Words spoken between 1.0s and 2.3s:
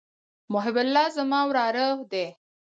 زما وراره دئ.